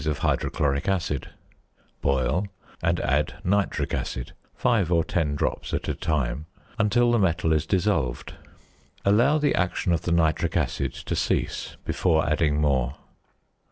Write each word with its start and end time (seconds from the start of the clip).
of 0.07 0.19
hydrochloric 0.25 0.87
acid; 0.89 1.29
boil, 2.01 2.47
and 2.81 2.99
add 3.01 3.35
nitric 3.43 3.93
acid 3.93 4.31
(5 4.55 4.91
or 4.91 5.03
10 5.03 5.35
drops 5.35 5.75
at 5.75 5.87
a 5.87 5.93
time) 5.93 6.47
until 6.79 7.11
the 7.11 7.19
metal 7.19 7.53
is 7.53 7.67
dissolved. 7.67 8.33
Allow 9.05 9.37
the 9.37 9.53
action 9.53 9.91
of 9.93 10.01
the 10.01 10.11
nitric 10.11 10.57
acid 10.57 10.93
to 10.95 11.15
cease 11.15 11.77
before 11.85 12.27
adding 12.27 12.59
more. 12.59 12.95